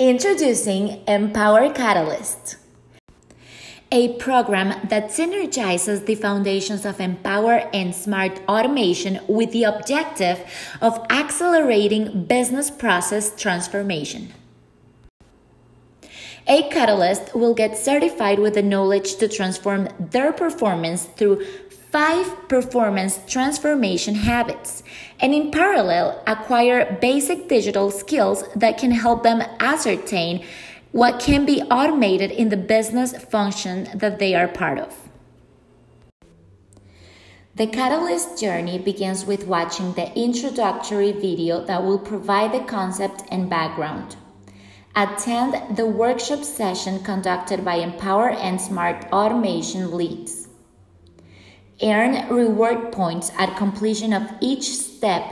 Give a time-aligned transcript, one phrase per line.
[0.00, 2.56] Introducing Empower Catalyst,
[3.92, 10.40] a program that synergizes the foundations of Empower and Smart Automation with the objective
[10.80, 14.32] of accelerating business process transformation.
[16.46, 21.44] A catalyst will get certified with the knowledge to transform their performance through
[21.90, 24.82] five performance transformation habits,
[25.18, 30.44] and in parallel, acquire basic digital skills that can help them ascertain
[30.92, 35.08] what can be automated in the business function that they are part of.
[37.56, 43.50] The Catalyst journey begins with watching the introductory video that will provide the concept and
[43.50, 44.16] background.
[44.96, 50.48] Attend the workshop session conducted by Empower and Smart Automation leads.
[51.80, 55.24] Earn reward points at completion of each step,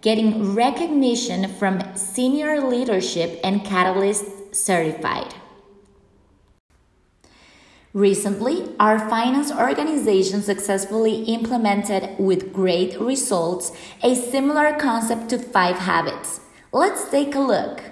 [0.00, 5.34] getting recognition from senior leadership and Catalyst certified.
[7.92, 16.40] Recently, our finance organization successfully implemented with great results a similar concept to five habits.
[16.72, 17.82] Let's take a look.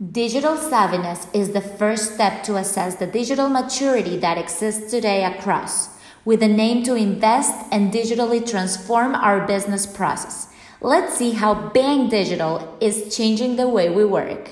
[0.00, 5.90] Digital savviness is the first step to assess the digital maturity that exists today across,
[6.24, 10.48] with an aim to invest and digitally transform our business process.
[10.80, 14.48] Let's see how being digital is changing the way we work.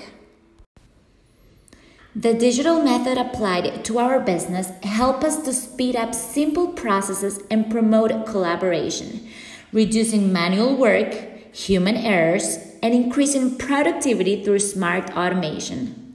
[2.15, 7.71] The digital method applied to our business help us to speed up simple processes and
[7.71, 9.27] promote collaboration,
[9.73, 11.11] reducing manual work,
[11.55, 16.09] human errors, and increasing productivity through smart automation.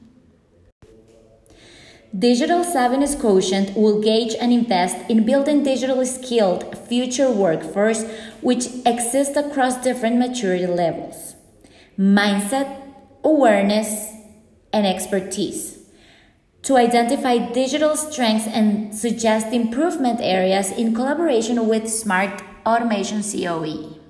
[2.16, 8.04] Digital Savviness Quotient will gauge and invest in building digitally skilled future workforce
[8.40, 11.34] which exists across different maturity levels.
[11.98, 12.82] Mindset,
[13.24, 14.12] awareness,
[14.72, 15.78] and expertise.
[16.62, 24.03] To identify digital strengths and suggest improvement areas in collaboration with Smart Automation COE.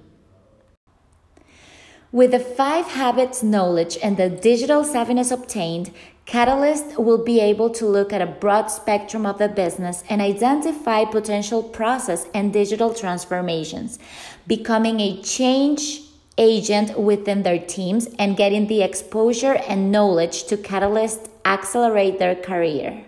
[2.14, 5.90] With the five habits knowledge and the digital savviness obtained,
[6.26, 11.06] Catalyst will be able to look at a broad spectrum of the business and identify
[11.06, 13.98] potential process and digital transformations,
[14.46, 16.02] becoming a change
[16.38, 23.04] agent within their teams and getting the exposure and knowledge to Catalyst accelerate their career.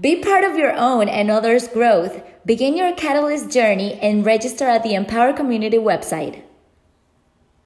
[0.00, 2.20] Be part of your own and others' growth.
[2.44, 6.42] Begin your Catalyst journey and register at the Empower Community website.